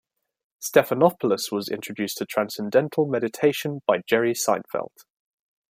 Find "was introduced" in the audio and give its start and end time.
1.51-2.17